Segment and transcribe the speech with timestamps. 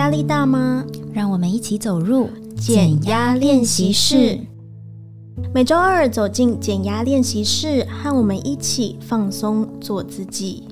[0.00, 0.82] 压力大吗？
[1.12, 4.38] 让我们一起走入减压练习室。
[5.52, 10.64] 每周二走进减压练习室，和我们一起放松，做自己。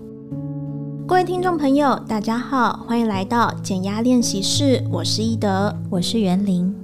[1.07, 4.83] 各位听众朋友，大家好，欢迎来到减压练习室。
[4.91, 6.75] 我是依德，我是袁玲。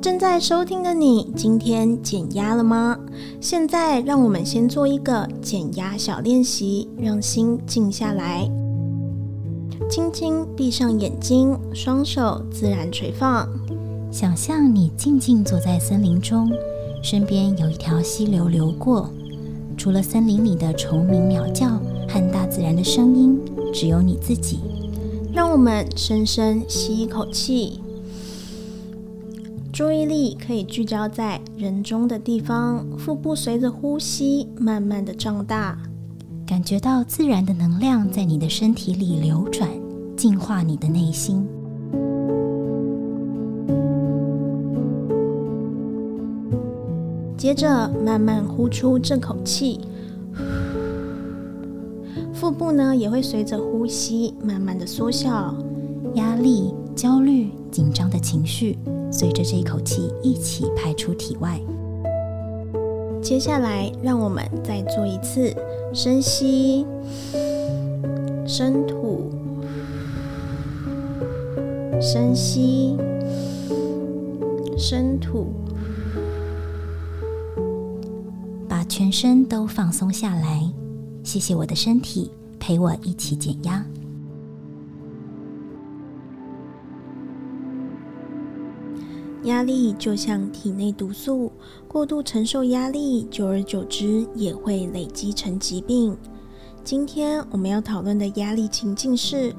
[0.00, 2.98] 正在收听的你，今天减压了吗？
[3.42, 8.50] 现在让我们先做一个减压小练习，让心静下来。
[9.88, 13.48] 轻轻闭上眼睛，双手自然垂放。
[14.10, 16.50] 想象你静静坐在森林中，
[17.02, 19.10] 身边有一条溪流流过。
[19.76, 21.68] 除了森林里的虫鸣鸟叫
[22.08, 23.38] 和大自然的声音，
[23.72, 24.60] 只有你自己。
[25.32, 27.80] 让我们深深吸一口气，
[29.72, 35.78] 注意力可以聚焦在人中的地方，腹部随着呼吸慢慢的胀大。
[36.46, 39.68] 感觉到自然的能量在你的身体里流转，
[40.26, 41.46] 净化你的内心。
[47.36, 49.82] 接着慢慢呼出这口气，
[52.32, 55.54] 腹部呢也会随着呼吸慢慢的缩小，
[56.14, 58.78] 压力、焦虑、紧张的情绪
[59.12, 61.60] 随着这一口气一起排出体外。
[63.20, 65.54] 接下来，让我们再做一次
[65.92, 66.86] 深吸、
[68.46, 69.30] 深吐、
[72.06, 72.94] 深吸、
[74.76, 75.46] 深吐，
[78.68, 80.70] 把全身都放松下来。
[81.22, 82.30] 谢谢我的身体，
[82.60, 83.82] 陪我一起减压。
[89.44, 91.50] 压力就像体内毒素，
[91.88, 96.14] 过度承受压力，久而久之也会累积成疾病。
[96.84, 99.54] 今天我们要讨论的压力情境是：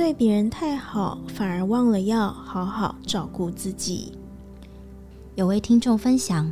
[0.00, 4.12] 对别人太好，反而忘了要好好照顾自己。
[5.34, 6.50] 有位听众分享，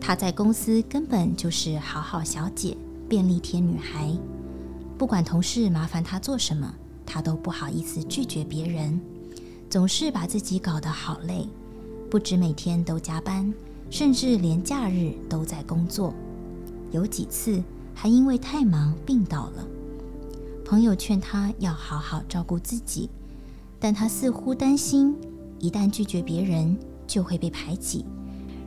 [0.00, 2.76] 她在公司根本就是好好小姐、
[3.08, 4.10] 便利贴女孩，
[4.98, 6.74] 不管同事麻烦她做什么，
[7.06, 9.00] 她都不好意思拒绝别人，
[9.70, 11.46] 总是把自己搞得好累。
[12.10, 13.54] 不止每天都加班，
[13.90, 16.12] 甚至连假日都在工作。
[16.90, 17.62] 有几次
[17.94, 19.64] 还因为太忙病倒了。
[20.68, 23.08] 朋友劝他要好好照顾自己，
[23.80, 25.16] 但他似乎担心，
[25.58, 28.04] 一旦拒绝别人就会被排挤，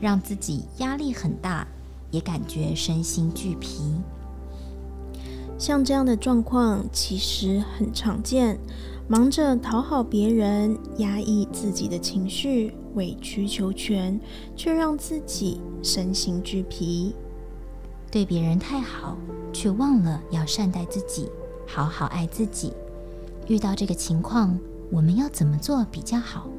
[0.02, 1.68] 让自己压力很大，
[2.10, 3.84] 也感觉身心俱疲。
[5.60, 8.58] 像这样的状况其实很常见。
[9.08, 14.20] 忙着讨好别人，压抑自己的情绪，委曲求全，
[14.56, 17.14] 却让自己身心俱疲。
[18.10, 19.16] 对别人太好，
[19.54, 21.30] 却忘了要善待自己，
[21.74, 22.74] 好好爱自己。
[23.48, 24.60] 遇到这个情况，
[24.92, 26.50] 我们要怎么做比较好？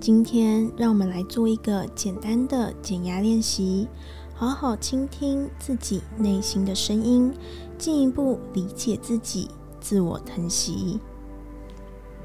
[0.00, 3.86] 今天让我们来做一个简单的减压练习，
[4.34, 7.32] 好好倾听自己内心的声音，
[7.78, 9.48] 进一步理解自己，
[9.80, 10.98] 自我疼惜。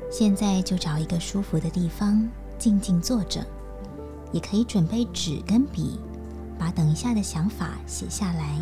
[0.10, 3.46] 现在就找一个舒服的地方，静静坐着，
[4.32, 6.00] 也可以准备纸跟笔，
[6.58, 8.60] 把等一下的想法写下来。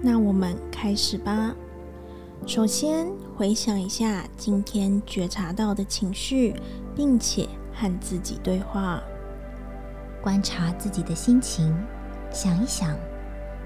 [0.00, 1.52] 那我们开始吧。
[2.46, 3.06] 首先，
[3.36, 6.54] 回想一下今天觉察到的情绪，
[6.96, 9.00] 并且和自己对话，
[10.22, 11.72] 观察自己的心情，
[12.32, 12.96] 想一想，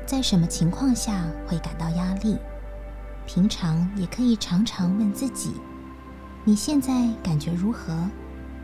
[0.05, 2.37] 在什么情况下会感到压力。
[3.27, 5.53] 平常也可以常常问自己。
[6.45, 7.97] 你现在感觉如何？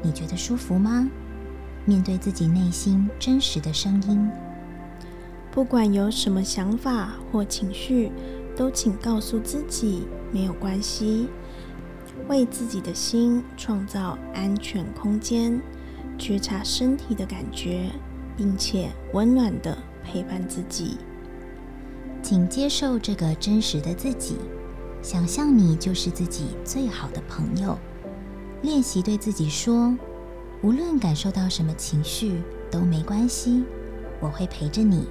[0.02, 1.08] 你觉得舒服吗？
[1.86, 4.30] 面对自己内心真实的声音，
[5.50, 8.12] 不管有什么想法或情绪，
[8.60, 11.30] 都请告诉自己没有关系。
[12.28, 15.58] 为自己的心创造安全空间，
[16.18, 17.90] 觉察身体的感觉，
[18.36, 20.98] 并且温暖地陪伴自己。
[22.22, 24.36] 请接受这个真实的自己。
[25.00, 27.78] 想象你就是自己最好的朋友，
[28.60, 29.96] 练习对自己说
[30.60, 33.64] ：“无论感受到什么情绪都没关系，
[34.20, 35.06] 我会陪着你。”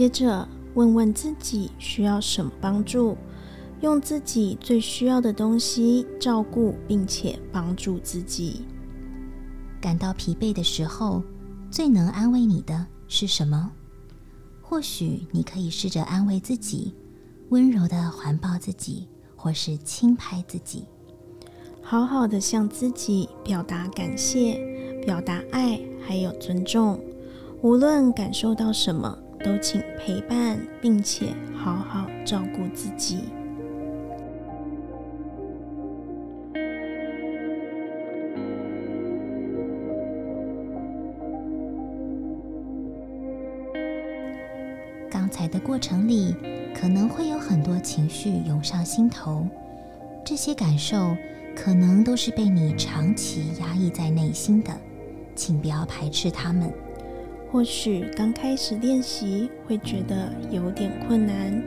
[0.00, 3.18] 接着问问自己需要什么帮助。
[3.82, 8.64] 用自己最需要的东西照顾并且帮助自己。
[9.78, 11.22] 感到疲惫的时候，
[11.70, 13.70] 最能安慰你的是什么？
[14.62, 16.94] 或许你可以试着安慰自己，
[17.50, 19.06] 温柔的环抱自己，
[19.36, 20.86] 或是轻拍自己，
[21.82, 24.58] 好好的向自己表达感谢，
[25.04, 26.98] 表达爱，还有尊重。
[27.60, 33.24] 无论感受到什么，都请陪伴，并且好好照顾自己。
[45.10, 46.34] 刚才的过程里，
[46.74, 49.46] 可能会有很多情绪涌上心头，
[50.24, 51.16] 这些感受
[51.56, 54.70] 可能都是被你长期压抑在内心的，
[55.34, 56.72] 请不要排斥他们。
[57.50, 61.62] 或许刚开始练习会觉得有点困难，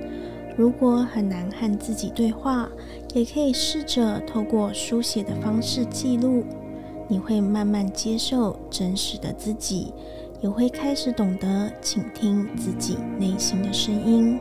[0.56, 2.70] 如果很难和自己对话，
[3.14, 6.46] 也可以试着透过书写的方式记录，
[7.10, 9.94] 你会慢慢接受真实的自己，
[10.42, 14.40] 也会开始懂得倾听自己内心的声音。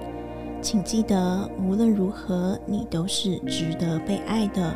[0.60, 4.72] 请记得，无论如何，你都是值得被爱的，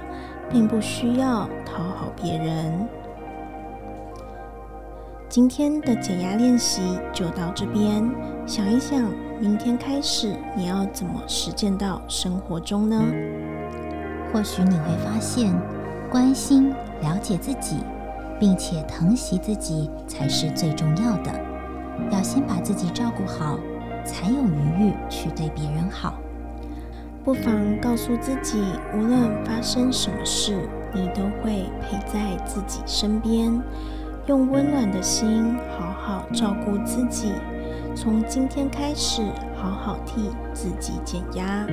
[0.51, 2.89] 并不需要讨好别人。
[5.37, 6.81] 今天的减压练习
[7.13, 8.03] 就到这边。
[8.47, 9.05] 想一想，
[9.39, 12.99] 明天开始你要怎么实践到生活中呢？
[14.33, 15.55] 或许你会发现，
[16.11, 16.71] 关心、
[17.03, 17.77] 了解自己，
[18.41, 21.31] 并且疼惜自己才是最重要的。
[22.11, 23.59] 要先把自己照顾好，
[24.07, 26.15] 才有余裕去对别人好。
[27.23, 28.59] 不妨告诉自己，
[28.95, 33.53] 无论发生什么事，你都会陪在自己身边。
[34.27, 37.33] 用温暖的心好好照顾自己，
[37.95, 39.23] 从今天开始
[39.55, 41.65] 好好替自己减压。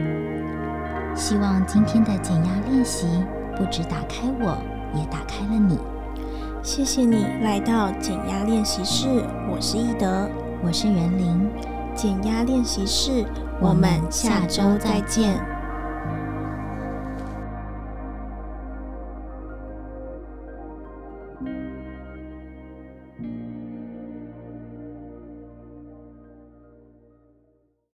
[1.16, 3.08] 希望今天的减压练习
[3.56, 4.56] 不止打开我，
[4.94, 5.80] 也打开了你。
[6.62, 9.08] 谢谢你来到减压练习室，
[9.52, 10.30] 我是易德，
[10.64, 11.50] 我是袁玲。
[11.96, 13.26] 减压练习室，
[13.60, 15.53] 我们下周再见。